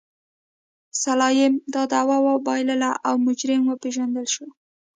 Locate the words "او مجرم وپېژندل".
3.07-4.27